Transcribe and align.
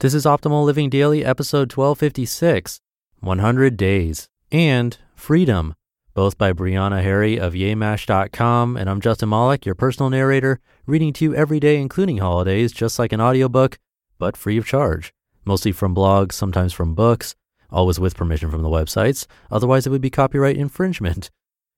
This 0.00 0.14
is 0.14 0.26
Optimal 0.26 0.64
Living 0.64 0.90
Daily, 0.90 1.24
episode 1.24 1.72
1256 1.72 2.80
100 3.18 3.76
Days 3.76 4.28
and 4.52 4.96
Freedom, 5.16 5.74
both 6.14 6.38
by 6.38 6.52
Brianna 6.52 7.02
Harry 7.02 7.36
of 7.36 7.54
Yemash.com. 7.54 8.76
And 8.76 8.88
I'm 8.88 9.00
Justin 9.00 9.30
Malik, 9.30 9.66
your 9.66 9.74
personal 9.74 10.08
narrator, 10.08 10.60
reading 10.86 11.12
to 11.14 11.24
you 11.24 11.34
every 11.34 11.58
day, 11.58 11.80
including 11.80 12.18
holidays, 12.18 12.70
just 12.70 13.00
like 13.00 13.12
an 13.12 13.20
audiobook, 13.20 13.80
but 14.20 14.36
free 14.36 14.56
of 14.56 14.64
charge. 14.64 15.12
Mostly 15.44 15.72
from 15.72 15.96
blogs, 15.96 16.34
sometimes 16.34 16.72
from 16.72 16.94
books, 16.94 17.34
always 17.68 17.98
with 17.98 18.16
permission 18.16 18.52
from 18.52 18.62
the 18.62 18.68
websites. 18.68 19.26
Otherwise, 19.50 19.84
it 19.84 19.90
would 19.90 20.00
be 20.00 20.10
copyright 20.10 20.56
infringement. 20.56 21.28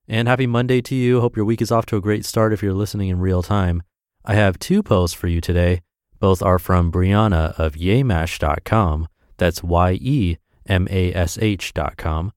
And 0.07 0.29
happy 0.29 0.47
Monday 0.47 0.83
to 0.83 0.95
you. 0.95 1.23
Hope 1.23 1.37
your 1.37 1.47
week 1.47 1.63
is 1.63 1.73
off 1.73 1.87
to 1.87 1.97
a 1.97 2.02
great 2.02 2.27
start 2.27 2.52
if 2.52 2.63
you're 2.63 2.75
listening 2.75 3.09
in 3.09 3.19
real 3.19 3.43
time. 3.43 3.83
I 4.27 4.35
have 4.35 4.59
two 4.59 4.83
posts 4.83 5.16
for 5.16 5.27
you 5.27 5.41
today. 5.41 5.80
Both 6.20 6.42
are 6.42 6.59
from 6.59 6.92
Brianna 6.92 7.59
of 7.59 7.74
Yemash.com. 7.74 9.09
That's 9.38 9.62
Y 9.62 9.92
E 10.01 10.37
M 10.66 10.87
A 10.91 11.15
S 11.15 11.38
H.com. 11.41 12.32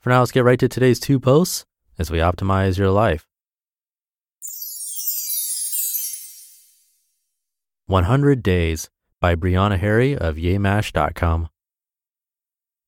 For 0.00 0.10
now, 0.10 0.18
let's 0.20 0.32
get 0.32 0.44
right 0.44 0.58
to 0.58 0.68
today's 0.68 1.00
two 1.00 1.20
posts 1.20 1.64
as 1.98 2.10
we 2.10 2.18
optimize 2.18 2.76
your 2.76 2.90
life. 2.90 3.26
100 7.86 8.42
Days 8.42 8.90
by 9.20 9.36
Brianna 9.36 9.78
Harry 9.78 10.16
of 10.16 10.36
Yemash.com. 10.36 11.48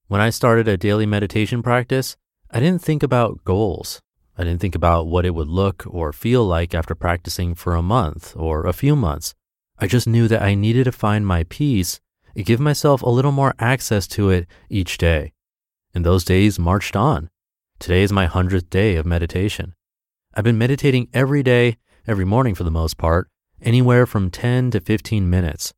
When 0.08 0.20
I 0.20 0.30
started 0.30 0.66
a 0.68 0.77
daily 0.77 1.06
meditation 1.06 1.62
practice, 1.62 2.16
I 2.50 2.61
didn't 2.61 2.83
think 2.83 3.02
about 3.02 3.44
goals. 3.44 4.00
I 4.36 4.44
didn't 4.44 4.61
think 4.61 4.74
about 4.74 5.06
what 5.06 5.24
it 5.24 5.34
would 5.34 5.48
look 5.48 5.84
or 5.86 6.12
feel 6.12 6.44
like 6.44 6.74
after 6.74 6.94
practicing 6.94 7.55
for 7.55 7.74
a 7.74 7.83
month 7.83 8.34
or 8.36 8.66
a 8.66 8.72
few 8.72 8.96
months. 8.96 9.34
I 9.78 9.86
just 9.86 10.06
knew 10.06 10.28
that 10.28 10.42
I 10.42 10.55
needed 10.55 10.84
to 10.84 10.92
find 10.92 11.27
my 11.27 11.44
peace 11.44 12.00
and 12.34 12.46
give 12.46 12.60
myself 12.60 13.02
a 13.02 13.10
little 13.10 13.32
more 13.32 13.55
access 13.58 14.06
to 14.08 14.30
it 14.30 14.46
each 14.68 14.98
day. 14.98 15.33
And 15.94 16.05
those 16.05 16.24
days 16.24 16.58
marched 16.58 16.96
on. 16.96 17.30
Today 17.78 18.02
is 18.02 18.12
my 18.12 18.27
100th 18.27 18.70
day 18.70 18.96
of 18.96 19.06
meditation. 19.06 19.74
I've 20.34 20.44
been 20.44 20.58
meditating 20.58 21.08
every 21.12 21.42
day, 21.42 21.77
every 22.06 22.24
morning 22.24 22.55
for 22.55 22.64
the 22.64 22.70
most 22.70 22.96
part, 22.96 23.28
anywhere 23.62 24.06
from 24.06 24.30
10 24.30 24.70
to 24.72 24.80
15 24.80 25.28
minutes. 25.28 25.72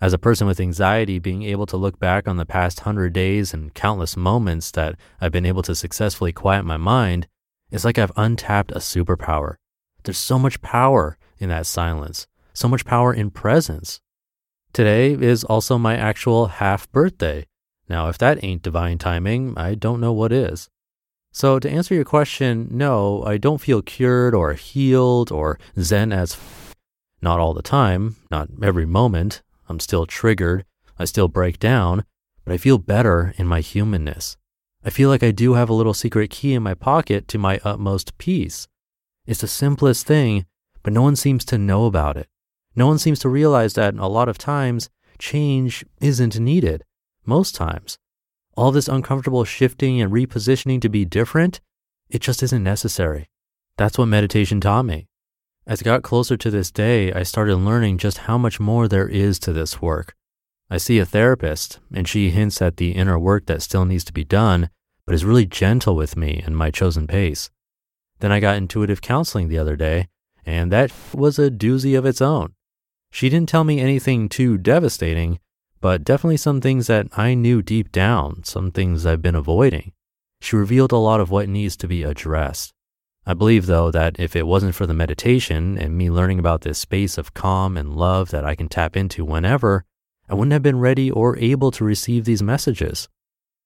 As 0.00 0.12
a 0.12 0.18
person 0.18 0.46
with 0.46 0.60
anxiety, 0.60 1.18
being 1.18 1.42
able 1.42 1.66
to 1.66 1.76
look 1.76 1.98
back 1.98 2.28
on 2.28 2.36
the 2.36 2.46
past 2.46 2.80
100 2.80 3.12
days 3.12 3.54
and 3.54 3.74
countless 3.74 4.16
moments 4.16 4.70
that 4.72 4.96
I've 5.20 5.32
been 5.32 5.46
able 5.46 5.62
to 5.62 5.74
successfully 5.74 6.32
quiet 6.32 6.64
my 6.64 6.76
mind 6.76 7.26
it's 7.74 7.84
like 7.84 7.98
I've 7.98 8.12
untapped 8.16 8.70
a 8.70 8.76
superpower. 8.78 9.56
There's 10.04 10.16
so 10.18 10.38
much 10.38 10.62
power 10.62 11.18
in 11.38 11.48
that 11.48 11.66
silence, 11.66 12.28
so 12.54 12.68
much 12.68 12.84
power 12.84 13.12
in 13.12 13.30
presence. 13.30 14.00
Today 14.72 15.12
is 15.12 15.44
also 15.44 15.78
my 15.78 15.96
actual 15.96 16.46
half 16.46 16.90
birthday. 16.90 17.46
Now, 17.88 18.08
if 18.08 18.18
that 18.18 18.42
ain't 18.42 18.62
divine 18.62 18.98
timing, 18.98 19.54
I 19.56 19.74
don't 19.74 20.00
know 20.00 20.12
what 20.12 20.32
is. 20.32 20.70
So, 21.32 21.58
to 21.58 21.70
answer 21.70 21.94
your 21.94 22.04
question, 22.04 22.68
no, 22.70 23.22
I 23.24 23.36
don't 23.36 23.60
feel 23.60 23.82
cured 23.82 24.34
or 24.34 24.52
healed 24.54 25.32
or 25.32 25.58
zen 25.78 26.12
as 26.12 26.32
f- 26.34 26.74
not 27.20 27.40
all 27.40 27.54
the 27.54 27.62
time, 27.62 28.16
not 28.30 28.48
every 28.62 28.86
moment. 28.86 29.42
I'm 29.68 29.80
still 29.80 30.06
triggered, 30.06 30.64
I 30.98 31.04
still 31.04 31.28
break 31.28 31.58
down, 31.58 32.04
but 32.44 32.52
I 32.52 32.56
feel 32.56 32.78
better 32.78 33.34
in 33.36 33.46
my 33.46 33.60
humanness. 33.60 34.36
I 34.84 34.90
feel 34.90 35.08
like 35.08 35.22
I 35.22 35.30
do 35.30 35.54
have 35.54 35.68
a 35.68 35.74
little 35.74 35.94
secret 35.94 36.30
key 36.30 36.52
in 36.54 36.62
my 36.62 36.74
pocket 36.74 37.26
to 37.28 37.38
my 37.38 37.58
utmost 37.64 38.16
peace. 38.18 38.68
It's 39.26 39.40
the 39.40 39.48
simplest 39.48 40.06
thing, 40.06 40.46
but 40.82 40.92
no 40.92 41.02
one 41.02 41.16
seems 41.16 41.44
to 41.46 41.58
know 41.58 41.86
about 41.86 42.16
it. 42.16 42.28
No 42.76 42.86
one 42.86 42.98
seems 42.98 43.18
to 43.20 43.28
realize 43.28 43.74
that 43.74 43.94
a 43.94 44.06
lot 44.06 44.28
of 44.28 44.38
times 44.38 44.90
change 45.18 45.84
isn't 46.00 46.38
needed. 46.38 46.84
Most 47.24 47.54
times. 47.54 47.98
All 48.56 48.72
this 48.72 48.88
uncomfortable 48.88 49.44
shifting 49.44 50.00
and 50.00 50.12
repositioning 50.12 50.80
to 50.82 50.88
be 50.88 51.04
different, 51.04 51.60
it 52.08 52.20
just 52.20 52.42
isn't 52.42 52.62
necessary. 52.62 53.28
That's 53.76 53.98
what 53.98 54.06
meditation 54.06 54.60
taught 54.60 54.84
me. 54.84 55.08
As 55.66 55.80
I 55.80 55.84
got 55.84 56.02
closer 56.02 56.36
to 56.36 56.50
this 56.50 56.70
day, 56.70 57.12
I 57.12 57.22
started 57.22 57.56
learning 57.56 57.98
just 57.98 58.18
how 58.18 58.36
much 58.36 58.60
more 58.60 58.86
there 58.86 59.08
is 59.08 59.38
to 59.40 59.52
this 59.52 59.80
work. 59.80 60.14
I 60.70 60.76
see 60.76 60.98
a 60.98 61.06
therapist, 61.06 61.78
and 61.92 62.06
she 62.06 62.30
hints 62.30 62.60
at 62.60 62.76
the 62.76 62.92
inner 62.92 63.18
work 63.18 63.46
that 63.46 63.62
still 63.62 63.84
needs 63.84 64.04
to 64.04 64.12
be 64.12 64.24
done, 64.24 64.68
but 65.06 65.14
is 65.14 65.24
really 65.24 65.46
gentle 65.46 65.96
with 65.96 66.16
me 66.16 66.42
and 66.44 66.56
my 66.56 66.70
chosen 66.70 67.06
pace. 67.06 67.50
Then 68.20 68.32
I 68.32 68.40
got 68.40 68.56
intuitive 68.56 69.00
counseling 69.00 69.48
the 69.48 69.58
other 69.58 69.76
day, 69.76 70.08
and 70.44 70.70
that 70.70 70.92
was 71.12 71.38
a 71.38 71.50
doozy 71.50 71.96
of 71.96 72.06
its 72.06 72.20
own. 72.20 72.54
She 73.14 73.28
didn't 73.28 73.48
tell 73.48 73.62
me 73.62 73.78
anything 73.78 74.28
too 74.28 74.58
devastating, 74.58 75.38
but 75.80 76.02
definitely 76.02 76.36
some 76.36 76.60
things 76.60 76.88
that 76.88 77.06
I 77.16 77.34
knew 77.34 77.62
deep 77.62 77.92
down, 77.92 78.42
some 78.42 78.72
things 78.72 79.06
I've 79.06 79.22
been 79.22 79.36
avoiding. 79.36 79.92
She 80.40 80.56
revealed 80.56 80.90
a 80.90 80.96
lot 80.96 81.20
of 81.20 81.30
what 81.30 81.48
needs 81.48 81.76
to 81.76 81.86
be 81.86 82.02
addressed. 82.02 82.72
I 83.24 83.34
believe, 83.34 83.66
though, 83.66 83.92
that 83.92 84.18
if 84.18 84.34
it 84.34 84.48
wasn't 84.48 84.74
for 84.74 84.84
the 84.84 84.94
meditation 84.94 85.78
and 85.78 85.96
me 85.96 86.10
learning 86.10 86.40
about 86.40 86.62
this 86.62 86.80
space 86.80 87.16
of 87.16 87.34
calm 87.34 87.76
and 87.76 87.94
love 87.94 88.30
that 88.30 88.44
I 88.44 88.56
can 88.56 88.68
tap 88.68 88.96
into 88.96 89.24
whenever, 89.24 89.84
I 90.28 90.34
wouldn't 90.34 90.52
have 90.52 90.64
been 90.64 90.80
ready 90.80 91.08
or 91.08 91.38
able 91.38 91.70
to 91.70 91.84
receive 91.84 92.24
these 92.24 92.42
messages. 92.42 93.08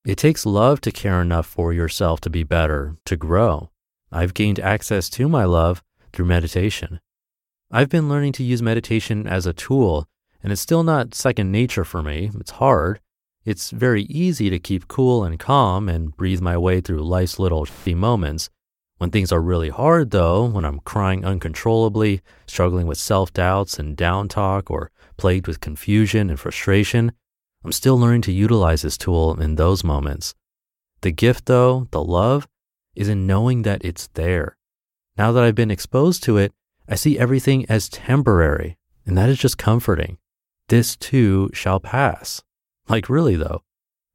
It 0.04 0.18
takes 0.18 0.44
love 0.44 0.82
to 0.82 0.92
care 0.92 1.22
enough 1.22 1.46
for 1.46 1.72
yourself 1.72 2.20
to 2.20 2.28
be 2.28 2.42
better, 2.42 2.98
to 3.06 3.16
grow. 3.16 3.70
I've 4.12 4.34
gained 4.34 4.60
access 4.60 5.08
to 5.08 5.26
my 5.26 5.46
love 5.46 5.82
through 6.12 6.26
meditation. 6.26 7.00
I've 7.70 7.90
been 7.90 8.08
learning 8.08 8.32
to 8.32 8.44
use 8.44 8.62
meditation 8.62 9.26
as 9.26 9.44
a 9.44 9.52
tool, 9.52 10.06
and 10.42 10.50
it's 10.50 10.62
still 10.62 10.82
not 10.82 11.14
second 11.14 11.52
nature 11.52 11.84
for 11.84 12.02
me. 12.02 12.30
It's 12.40 12.52
hard. 12.52 12.98
It's 13.44 13.72
very 13.72 14.04
easy 14.04 14.48
to 14.48 14.58
keep 14.58 14.88
cool 14.88 15.22
and 15.22 15.38
calm 15.38 15.86
and 15.86 16.16
breathe 16.16 16.40
my 16.40 16.56
way 16.56 16.80
through 16.80 17.02
life's 17.02 17.38
little 17.38 17.66
shitty 17.66 17.94
moments. 17.94 18.48
When 18.96 19.10
things 19.10 19.32
are 19.32 19.42
really 19.42 19.68
hard, 19.68 20.12
though, 20.12 20.46
when 20.46 20.64
I'm 20.64 20.80
crying 20.80 21.26
uncontrollably, 21.26 22.22
struggling 22.46 22.86
with 22.86 22.96
self 22.96 23.34
doubts 23.34 23.78
and 23.78 23.94
down 23.94 24.28
talk, 24.28 24.70
or 24.70 24.90
plagued 25.18 25.46
with 25.46 25.60
confusion 25.60 26.30
and 26.30 26.40
frustration, 26.40 27.12
I'm 27.62 27.72
still 27.72 27.98
learning 27.98 28.22
to 28.22 28.32
utilize 28.32 28.80
this 28.80 28.96
tool 28.96 29.38
in 29.38 29.56
those 29.56 29.84
moments. 29.84 30.34
The 31.02 31.12
gift, 31.12 31.44
though, 31.44 31.86
the 31.90 32.02
love, 32.02 32.48
is 32.96 33.10
in 33.10 33.26
knowing 33.26 33.62
that 33.62 33.84
it's 33.84 34.08
there. 34.14 34.56
Now 35.18 35.32
that 35.32 35.44
I've 35.44 35.54
been 35.54 35.70
exposed 35.70 36.22
to 36.24 36.38
it, 36.38 36.52
I 36.88 36.94
see 36.94 37.18
everything 37.18 37.66
as 37.68 37.88
temporary, 37.88 38.78
and 39.04 39.16
that 39.18 39.28
is 39.28 39.38
just 39.38 39.58
comforting. 39.58 40.18
This 40.68 40.96
too 40.96 41.50
shall 41.52 41.80
pass. 41.80 42.42
Like, 42.88 43.08
really, 43.08 43.36
though, 43.36 43.62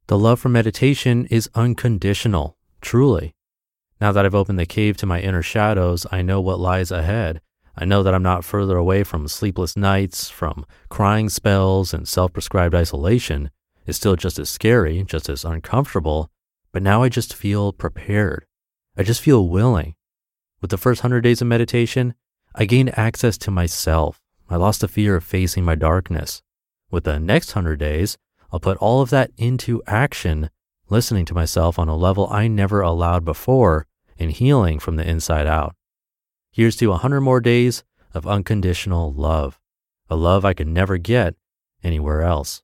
the 0.08 0.18
love 0.18 0.40
for 0.40 0.48
meditation 0.48 1.26
is 1.26 1.48
unconditional, 1.54 2.56
truly. 2.80 3.34
Now 4.00 4.12
that 4.12 4.26
I've 4.26 4.34
opened 4.34 4.58
the 4.58 4.66
cave 4.66 4.96
to 4.98 5.06
my 5.06 5.20
inner 5.20 5.42
shadows, 5.42 6.06
I 6.10 6.22
know 6.22 6.40
what 6.40 6.58
lies 6.58 6.90
ahead, 6.90 7.40
I 7.76 7.84
know 7.84 8.02
that 8.02 8.14
I'm 8.14 8.22
not 8.22 8.44
further 8.44 8.76
away 8.76 9.02
from 9.02 9.26
sleepless 9.26 9.76
nights, 9.76 10.30
from 10.30 10.64
crying 10.88 11.28
spells 11.28 11.92
and 11.92 12.06
self 12.06 12.32
prescribed 12.32 12.74
isolation. 12.74 13.50
It's 13.86 13.98
still 13.98 14.16
just 14.16 14.38
as 14.38 14.48
scary, 14.48 15.02
just 15.04 15.28
as 15.28 15.44
uncomfortable, 15.44 16.30
but 16.72 16.82
now 16.82 17.02
I 17.02 17.08
just 17.08 17.34
feel 17.34 17.72
prepared. 17.72 18.46
I 18.96 19.02
just 19.02 19.20
feel 19.20 19.48
willing. 19.48 19.94
With 20.60 20.70
the 20.70 20.78
first 20.78 21.02
hundred 21.02 21.22
days 21.22 21.42
of 21.42 21.48
meditation, 21.48 22.14
I 22.54 22.66
gained 22.66 22.96
access 22.96 23.36
to 23.38 23.50
myself. 23.50 24.20
I 24.48 24.56
lost 24.56 24.80
the 24.80 24.88
fear 24.88 25.16
of 25.16 25.24
facing 25.24 25.64
my 25.64 25.74
darkness. 25.74 26.40
With 26.90 27.04
the 27.04 27.18
next 27.18 27.52
hundred 27.52 27.80
days, 27.80 28.16
I'll 28.52 28.60
put 28.60 28.76
all 28.78 29.02
of 29.02 29.10
that 29.10 29.32
into 29.36 29.82
action, 29.88 30.50
listening 30.88 31.24
to 31.26 31.34
myself 31.34 31.78
on 31.78 31.88
a 31.88 31.96
level 31.96 32.28
I 32.30 32.46
never 32.46 32.80
allowed 32.80 33.24
before 33.24 33.86
and 34.18 34.30
healing 34.30 34.78
from 34.78 34.94
the 34.94 35.08
inside 35.08 35.48
out. 35.48 35.74
Here's 36.52 36.76
to 36.76 36.86
100 36.88 37.20
more 37.20 37.40
days 37.40 37.82
of 38.12 38.26
unconditional 38.26 39.12
love, 39.12 39.58
a 40.08 40.14
love 40.14 40.44
I 40.44 40.54
could 40.54 40.68
never 40.68 40.98
get 40.98 41.34
anywhere 41.82 42.22
else. 42.22 42.62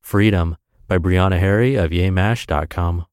Freedom 0.00 0.56
by 0.88 0.96
Brianna 0.96 1.38
Harry 1.38 1.74
of 1.74 1.90
Yemash.com. 1.90 3.04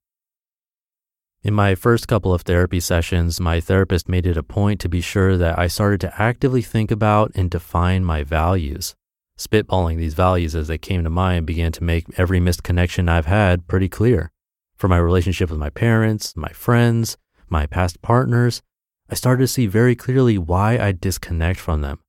In 1.44 1.56
my 1.56 1.74
first 1.74 2.08
couple 2.08 2.36
of 2.36 2.44
therapy 2.44 2.80
sessions, 2.80 3.40
my 3.40 3.60
therapist 3.60 4.08
made 4.08 4.28
it 4.28 4.38
a 4.38 4.44
point 4.44 4.80
to 4.82 4.88
be 4.88 5.02
sure 5.02 5.38
that 5.38 5.58
I 5.58 5.66
started 5.66 6.00
to 6.02 6.22
actively 6.22 6.62
think 6.62 6.92
about 6.92 7.32
and 7.34 7.50
define 7.50 8.06
my 8.06 8.22
values. 8.24 8.94
Spitballing 9.40 9.98
these 9.98 10.14
values 10.14 10.56
as 10.56 10.68
they 10.68 10.78
came 10.78 11.04
to 11.04 11.10
mind 11.10 11.48
began 11.48 11.72
to 11.72 11.84
make 11.84 12.06
every 12.16 12.40
missed 12.40 12.62
connection 12.62 13.10
I've 13.10 13.26
had 13.26 13.68
pretty 13.68 13.90
clear. 13.90 14.32
For 14.76 14.88
my 14.88 15.00
relationship 15.00 15.50
with 15.50 15.58
my 15.58 15.72
parents, 15.72 16.36
my 16.36 16.50
friends, 16.50 17.18
my 17.50 17.66
past 17.66 18.04
partners, 18.04 18.62
I 19.10 19.16
started 19.16 19.42
to 19.42 19.48
see 19.48 19.66
very 19.66 19.96
clearly 19.96 20.38
why 20.38 20.78
I 20.78 20.92
disconnect 20.92 21.60
from 21.60 21.82
them. 21.82 22.02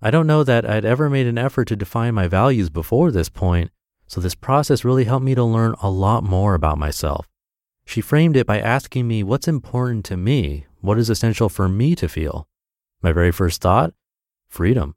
I 0.00 0.10
don't 0.10 0.26
know 0.26 0.44
that 0.44 0.64
I'd 0.64 0.86
ever 0.86 1.10
made 1.10 1.26
an 1.26 1.36
effort 1.36 1.66
to 1.66 1.76
define 1.76 2.14
my 2.14 2.26
values 2.26 2.70
before 2.70 3.10
this 3.10 3.28
point, 3.28 3.70
so 4.06 4.18
this 4.18 4.34
process 4.34 4.82
really 4.82 5.04
helped 5.04 5.26
me 5.26 5.34
to 5.34 5.44
learn 5.44 5.74
a 5.82 5.90
lot 5.90 6.24
more 6.24 6.54
about 6.54 6.78
myself. 6.78 7.28
She 7.84 8.00
framed 8.00 8.36
it 8.36 8.46
by 8.46 8.60
asking 8.60 9.06
me 9.06 9.22
what's 9.22 9.48
important 9.48 10.04
to 10.06 10.16
me, 10.16 10.66
what 10.80 10.98
is 10.98 11.10
essential 11.10 11.48
for 11.48 11.68
me 11.68 11.94
to 11.96 12.08
feel. 12.08 12.48
My 13.02 13.12
very 13.12 13.32
first 13.32 13.60
thought 13.60 13.94
freedom. 14.48 14.94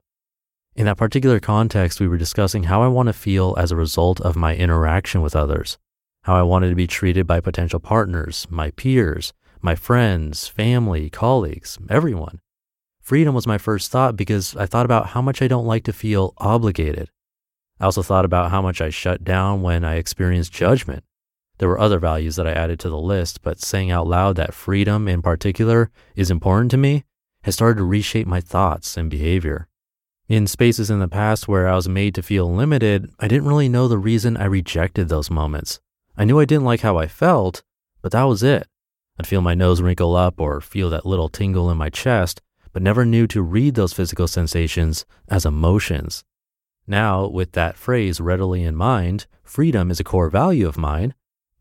In 0.76 0.86
that 0.86 0.98
particular 0.98 1.40
context, 1.40 2.02
we 2.02 2.08
were 2.08 2.18
discussing 2.18 2.64
how 2.64 2.82
I 2.82 2.90
want 2.90 3.08
to 3.08 3.14
feel 3.14 3.56
as 3.58 3.72
a 3.72 3.78
result 3.78 4.20
of 4.20 4.36
my 4.36 4.56
interaction 4.56 5.22
with 5.22 5.36
others, 5.36 5.78
how 6.24 6.36
I 6.36 6.44
wanted 6.44 6.70
to 6.70 6.76
be 6.76 6.88
treated 6.88 7.26
by 7.26 7.40
potential 7.40 7.80
partners, 7.80 8.46
my 8.50 8.72
peers, 8.72 9.32
my 9.62 9.76
friends, 9.76 10.48
family, 10.48 11.10
colleagues, 11.10 11.80
everyone. 11.90 12.42
Freedom 13.02 13.34
was 13.34 13.48
my 13.48 13.58
first 13.58 13.92
thought 13.92 14.18
because 14.18 14.56
I 14.58 14.66
thought 14.66 14.86
about 14.86 15.08
how 15.08 15.22
much 15.22 15.42
I 15.42 15.48
don't 15.48 15.66
like 15.66 15.86
to 15.86 15.94
feel 15.94 16.34
obligated. 16.38 17.10
I 17.80 17.86
also 17.86 18.02
thought 18.02 18.26
about 18.26 18.52
how 18.52 18.62
much 18.62 18.82
I 18.82 18.90
shut 18.90 19.24
down 19.24 19.62
when 19.62 19.86
I 19.86 19.96
experience 19.96 20.50
judgment. 20.50 21.04
There 21.58 21.70
were 21.70 21.80
other 21.80 22.00
values 22.00 22.36
that 22.36 22.48
I 22.48 22.52
added 22.52 22.80
to 22.82 22.90
the 22.90 22.98
list, 22.98 23.42
but 23.42 23.62
saying 23.62 23.92
out 23.92 24.08
loud 24.08 24.36
that 24.36 24.54
freedom 24.54 25.08
in 25.08 25.22
particular 25.22 25.90
is 26.16 26.30
important 26.30 26.72
to 26.72 26.78
me 26.78 27.04
has 27.44 27.54
started 27.54 27.78
to 27.78 27.86
reshape 27.86 28.26
my 28.26 28.42
thoughts 28.42 28.98
and 28.98 29.10
behavior. 29.10 29.68
In 30.28 30.48
spaces 30.48 30.90
in 30.90 31.00
the 31.00 31.08
past 31.08 31.48
where 31.48 31.68
I 31.68 31.76
was 31.76 31.88
made 31.88 32.16
to 32.16 32.24
feel 32.24 32.52
limited, 32.52 33.12
I 33.20 33.28
didn't 33.28 33.48
really 33.48 33.70
know 33.70 33.88
the 33.88 34.00
reason 34.00 34.36
I 34.36 34.46
rejected 34.46 35.08
those 35.08 35.30
moments. 35.30 35.80
I 36.18 36.26
knew 36.26 36.40
I 36.40 36.46
didn't 36.46 36.66
like 36.66 36.82
how 36.82 36.98
I 36.98 37.08
felt, 37.08 37.62
but 38.02 38.12
that 38.14 38.24
was 38.24 38.42
it. 38.42 38.68
I'd 39.20 39.28
feel 39.28 39.42
my 39.42 39.54
nose 39.54 39.82
wrinkle 39.82 40.16
up 40.16 40.42
or 40.42 40.60
feel 40.60 40.90
that 40.90 41.06
little 41.06 41.30
tingle 41.30 41.70
in 41.70 41.78
my 41.78 41.90
chest, 41.90 42.42
but 42.74 42.82
never 42.82 43.06
knew 43.06 43.28
to 43.28 43.42
read 43.42 43.76
those 43.76 43.94
physical 43.94 44.28
sensations 44.28 45.06
as 45.30 45.46
emotions. 45.46 46.24
Now, 46.88 47.28
with 47.28 47.52
that 47.54 47.78
phrase 47.78 48.20
readily 48.20 48.64
in 48.64 48.76
mind, 48.76 49.28
freedom 49.44 49.92
is 49.92 50.00
a 50.00 50.04
core 50.04 50.30
value 50.30 50.68
of 50.68 50.78
mine. 50.78 51.14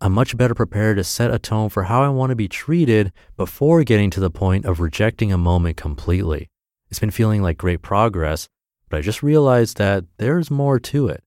I'm 0.05 0.13
much 0.13 0.37
better 0.37 0.55
prepared 0.55 0.99
to 0.99 1.03
set 1.03 1.33
a 1.33 1.39
tone 1.39 1.71
for 1.71 1.85
how 1.85 2.03
I 2.03 2.11
want 2.11 2.29
to 2.29 2.37
be 2.37 2.47
treated 2.47 3.11
before 3.39 3.83
getting 3.85 4.11
to 4.11 4.21
the 4.21 4.29
point 4.29 4.67
of 4.67 4.79
rejecting 4.79 5.33
a 5.33 5.39
moment 5.39 5.79
completely. 5.79 6.51
It's 6.91 7.01
been 7.01 7.11
feeling 7.11 7.41
like 7.41 7.57
great 7.57 7.81
progress, 7.81 8.47
but 8.91 8.99
I 8.99 9.01
just 9.01 9.23
realized 9.23 9.79
that 9.79 10.05
there's 10.19 10.51
more 10.51 10.79
to 10.79 11.09
it. 11.09 11.25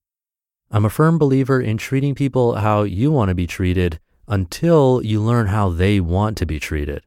I'm 0.70 0.84
a 0.84 0.90
firm 0.90 1.18
believer 1.18 1.60
in 1.60 1.76
treating 1.76 2.14
people 2.14 2.54
how 2.54 2.84
you 2.84 3.10
want 3.10 3.30
to 3.30 3.34
be 3.34 3.48
treated 3.48 3.98
until 4.28 5.02
you 5.02 5.20
learn 5.20 5.48
how 5.48 5.70
they 5.70 5.98
want 5.98 6.38
to 6.38 6.46
be 6.46 6.60
treated. 6.60 7.02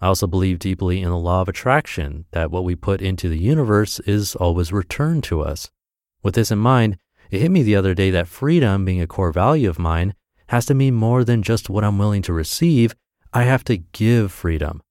I 0.00 0.06
also 0.06 0.28
believe 0.28 0.60
deeply 0.60 1.02
in 1.02 1.08
the 1.08 1.18
law 1.18 1.40
of 1.40 1.48
attraction 1.48 2.26
that 2.30 2.52
what 2.52 2.62
we 2.62 2.76
put 2.76 3.02
into 3.02 3.28
the 3.28 3.40
universe 3.40 3.98
is 3.98 4.36
always 4.36 4.72
returned 4.72 5.24
to 5.24 5.40
us. 5.40 5.72
With 6.22 6.36
this 6.36 6.52
in 6.52 6.60
mind, 6.60 6.98
it 7.32 7.40
hit 7.40 7.50
me 7.50 7.64
the 7.64 7.74
other 7.74 7.94
day 7.94 8.12
that 8.12 8.28
freedom, 8.28 8.84
being 8.84 9.00
a 9.00 9.08
core 9.08 9.32
value 9.32 9.68
of 9.68 9.80
mine, 9.80 10.14
has 10.48 10.66
to 10.66 10.74
mean 10.74 10.94
more 10.94 11.24
than 11.24 11.42
just 11.42 11.68
what 11.68 11.84
I'm 11.84 11.98
willing 11.98 12.22
to 12.22 12.32
receive. 12.32 12.94
I 13.32 13.42
have 13.42 13.64
to 13.64 13.78
give 13.78 14.32
freedom. 14.32 14.82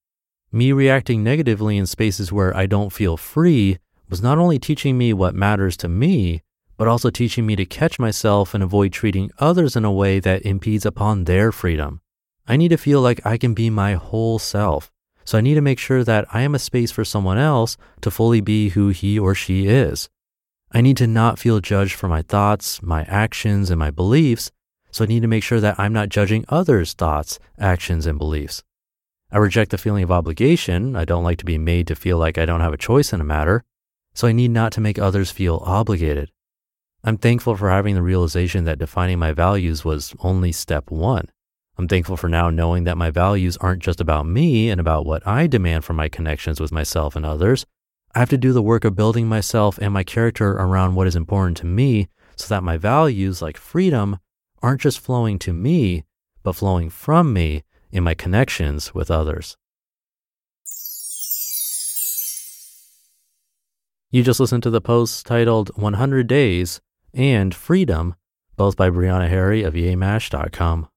Me 0.51 0.71
reacting 0.71 1.23
negatively 1.23 1.77
in 1.77 1.85
spaces 1.85 2.31
where 2.31 2.55
I 2.55 2.65
don't 2.65 2.93
feel 2.93 3.17
free 3.17 3.77
was 4.09 4.21
not 4.21 4.37
only 4.37 4.59
teaching 4.59 4.97
me 4.97 5.13
what 5.13 5.35
matters 5.35 5.75
to 5.77 5.89
me, 5.89 6.41
but 6.77 6.87
also 6.87 7.09
teaching 7.09 7.45
me 7.45 7.55
to 7.55 7.65
catch 7.65 7.99
myself 7.99 8.53
and 8.53 8.63
avoid 8.63 8.91
treating 8.91 9.31
others 9.39 9.75
in 9.75 9.85
a 9.85 9.91
way 9.91 10.19
that 10.19 10.45
impedes 10.45 10.85
upon 10.85 11.23
their 11.23 11.51
freedom. 11.51 12.01
I 12.47 12.57
need 12.57 12.69
to 12.69 12.77
feel 12.77 13.01
like 13.01 13.25
I 13.25 13.37
can 13.37 13.53
be 13.53 13.69
my 13.69 13.93
whole 13.93 14.39
self. 14.39 14.91
So 15.23 15.37
I 15.37 15.41
need 15.41 15.55
to 15.55 15.61
make 15.61 15.79
sure 15.79 16.03
that 16.03 16.27
I 16.31 16.41
am 16.41 16.53
a 16.53 16.59
space 16.59 16.91
for 16.91 17.03
someone 17.03 17.39
else 17.39 17.77
to 18.01 18.11
fully 18.11 18.41
be 18.41 18.69
who 18.69 18.89
he 18.89 19.17
or 19.17 19.33
she 19.33 19.67
is. 19.67 20.07
I 20.71 20.81
need 20.81 20.97
to 20.97 21.07
not 21.07 21.39
feel 21.39 21.59
judged 21.61 21.95
for 21.95 22.07
my 22.07 22.21
thoughts, 22.21 22.83
my 22.83 23.03
actions, 23.05 23.71
and 23.71 23.79
my 23.79 23.89
beliefs. 23.89 24.51
So 24.95 25.03
I 25.03 25.07
need 25.07 25.23
to 25.23 25.27
make 25.27 25.43
sure 25.43 25.59
that 25.59 25.77
I'm 25.77 25.91
not 25.91 26.07
judging 26.07 26.45
others' 26.47 26.93
thoughts, 26.93 27.37
actions, 27.59 28.05
and 28.05 28.17
beliefs. 28.17 28.63
I 29.29 29.39
reject 29.39 29.71
the 29.71 29.77
feeling 29.77 30.05
of 30.05 30.11
obligation. 30.11 30.95
I 30.95 31.03
don't 31.03 31.25
like 31.25 31.37
to 31.39 31.45
be 31.45 31.57
made 31.57 31.87
to 31.87 31.97
feel 31.97 32.17
like 32.17 32.37
I 32.37 32.45
don't 32.45 32.61
have 32.61 32.71
a 32.71 32.77
choice 32.77 33.11
in 33.11 33.19
a 33.19 33.25
matter. 33.25 33.65
So 34.13 34.25
I 34.25 34.31
need 34.31 34.51
not 34.51 34.71
to 34.71 34.79
make 34.79 34.97
others 34.97 35.31
feel 35.31 35.61
obligated. 35.65 36.31
I'm 37.03 37.17
thankful 37.17 37.57
for 37.57 37.69
having 37.69 37.95
the 37.95 38.01
realization 38.01 38.63
that 38.63 38.79
defining 38.79 39.19
my 39.19 39.33
values 39.33 39.83
was 39.83 40.15
only 40.21 40.53
step 40.53 40.89
one. 40.89 41.29
I'm 41.77 41.89
thankful 41.89 42.15
for 42.15 42.29
now 42.29 42.49
knowing 42.49 42.85
that 42.85 42.97
my 42.97 43.11
values 43.11 43.57
aren't 43.57 43.83
just 43.83 43.99
about 43.99 44.25
me 44.25 44.69
and 44.69 44.79
about 44.79 45.05
what 45.05 45.27
I 45.27 45.45
demand 45.47 45.83
from 45.83 45.97
my 45.97 46.07
connections 46.07 46.61
with 46.61 46.71
myself 46.71 47.17
and 47.17 47.25
others. 47.25 47.65
I 48.15 48.19
have 48.19 48.29
to 48.29 48.37
do 48.37 48.53
the 48.53 48.63
work 48.63 48.85
of 48.85 48.95
building 48.95 49.27
myself 49.27 49.77
and 49.77 49.93
my 49.93 50.05
character 50.05 50.51
around 50.51 50.95
what 50.95 51.07
is 51.07 51.17
important 51.17 51.57
to 51.57 51.65
me 51.65 52.07
so 52.37 52.47
that 52.47 52.63
my 52.63 52.77
values, 52.77 53.41
like 53.41 53.57
freedom, 53.57 54.19
aren't 54.65 54.81
just 54.81 54.99
flowing 54.99 55.37
to 55.37 55.53
me, 55.53 56.03
but 56.41 56.55
flowing 56.55 56.89
from 56.89 57.31
me 57.31 57.63
in 57.91 58.03
my 58.03 58.15
connections 58.15 58.95
with 58.95 59.11
others. 59.11 59.57
You 64.09 64.23
just 64.23 64.39
listened 64.39 64.63
to 64.63 64.71
the 64.71 64.81
post 64.81 65.27
titled 65.27 65.69
100 65.75 66.25
Days 66.25 66.81
and 67.13 67.53
Freedom, 67.53 68.15
both 68.55 68.75
by 68.75 68.89
Brianna 68.89 69.29
Harry 69.29 69.61
of 69.61 69.75
yemash.com. 69.75 70.87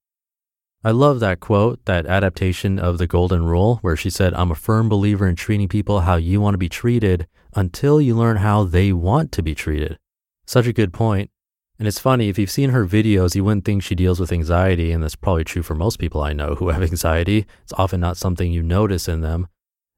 I 0.82 0.90
love 0.90 1.20
that 1.20 1.40
quote, 1.40 1.84
that 1.84 2.06
adaptation 2.06 2.78
of 2.78 2.96
the 2.96 3.06
Golden 3.06 3.44
Rule, 3.44 3.80
where 3.82 3.96
she 3.96 4.08
said, 4.08 4.32
I'm 4.32 4.50
a 4.50 4.54
firm 4.54 4.88
believer 4.88 5.28
in 5.28 5.36
treating 5.36 5.68
people 5.68 6.00
how 6.00 6.16
you 6.16 6.40
want 6.40 6.54
to 6.54 6.58
be 6.58 6.70
treated 6.70 7.26
until 7.54 8.00
you 8.00 8.16
learn 8.16 8.38
how 8.38 8.64
they 8.64 8.94
want 8.94 9.30
to 9.32 9.42
be 9.42 9.54
treated. 9.54 9.98
Such 10.46 10.66
a 10.66 10.72
good 10.72 10.94
point. 10.94 11.30
And 11.78 11.86
it's 11.86 12.00
funny, 12.00 12.28
if 12.28 12.38
you've 12.38 12.50
seen 12.50 12.70
her 12.70 12.86
videos, 12.86 13.36
you 13.36 13.44
wouldn't 13.44 13.64
think 13.64 13.84
she 13.84 13.94
deals 13.94 14.18
with 14.18 14.32
anxiety, 14.32 14.90
and 14.90 15.02
that's 15.02 15.14
probably 15.14 15.44
true 15.44 15.62
for 15.62 15.76
most 15.76 16.00
people 16.00 16.20
I 16.20 16.32
know 16.32 16.56
who 16.56 16.70
have 16.70 16.82
anxiety. 16.90 17.46
It's 17.62 17.72
often 17.74 18.00
not 18.00 18.16
something 18.16 18.50
you 18.50 18.62
notice 18.62 19.06
in 19.06 19.20
them. 19.20 19.46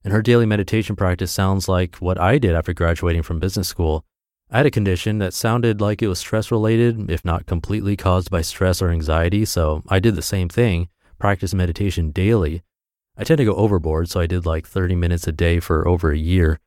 And 0.04 0.12
her 0.12 0.20
daily 0.20 0.46
meditation 0.46 0.94
practice 0.94 1.30
sounds 1.30 1.68
like 1.68 1.96
what 1.96 2.20
I 2.20 2.38
did 2.38 2.54
after 2.54 2.74
graduating 2.74 3.22
from 3.22 3.38
business 3.38 3.68
school. 3.68 4.04
I 4.50 4.58
had 4.58 4.66
a 4.66 4.70
condition 4.70 5.18
that 5.18 5.32
sounded 5.32 5.80
like 5.80 6.02
it 6.02 6.08
was 6.08 6.18
stress 6.18 6.50
related, 6.50 7.10
if 7.10 7.24
not 7.24 7.46
completely 7.46 7.96
caused 7.96 8.30
by 8.30 8.42
stress 8.42 8.82
or 8.82 8.90
anxiety, 8.90 9.44
so 9.44 9.82
I 9.88 10.00
did 10.00 10.16
the 10.16 10.22
same 10.22 10.48
thing, 10.48 10.88
practice 11.18 11.54
meditation 11.54 12.10
daily. 12.10 12.62
I 13.16 13.24
tend 13.24 13.38
to 13.38 13.44
go 13.44 13.54
overboard, 13.54 14.10
so 14.10 14.20
I 14.20 14.26
did 14.26 14.44
like 14.44 14.66
30 14.66 14.96
minutes 14.96 15.26
a 15.26 15.32
day 15.32 15.60
for 15.60 15.86
over 15.86 16.10
a 16.10 16.18
year. 16.18 16.58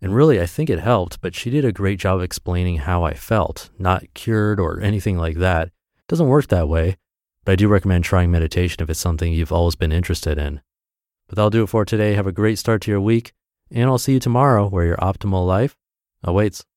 And 0.00 0.14
really, 0.14 0.40
I 0.40 0.46
think 0.46 0.70
it 0.70 0.78
helped, 0.78 1.20
but 1.20 1.34
she 1.34 1.50
did 1.50 1.64
a 1.64 1.72
great 1.72 1.98
job 1.98 2.20
explaining 2.20 2.78
how 2.78 3.02
I 3.02 3.14
felt, 3.14 3.70
not 3.78 4.14
cured 4.14 4.60
or 4.60 4.80
anything 4.80 5.18
like 5.18 5.36
that. 5.38 5.68
It 5.68 6.06
doesn't 6.06 6.28
work 6.28 6.46
that 6.48 6.68
way, 6.68 6.96
but 7.44 7.52
I 7.52 7.56
do 7.56 7.66
recommend 7.66 8.04
trying 8.04 8.30
meditation 8.30 8.82
if 8.82 8.90
it's 8.90 9.00
something 9.00 9.32
you've 9.32 9.52
always 9.52 9.74
been 9.74 9.90
interested 9.90 10.38
in. 10.38 10.60
But 11.26 11.36
that'll 11.36 11.50
do 11.50 11.64
it 11.64 11.68
for 11.68 11.84
today. 11.84 12.14
Have 12.14 12.28
a 12.28 12.32
great 12.32 12.58
start 12.58 12.82
to 12.82 12.90
your 12.90 13.00
week, 13.00 13.32
and 13.70 13.84
I'll 13.84 13.98
see 13.98 14.12
you 14.12 14.20
tomorrow 14.20 14.68
where 14.68 14.86
your 14.86 14.96
optimal 14.98 15.46
life 15.46 15.76
awaits. 16.22 16.64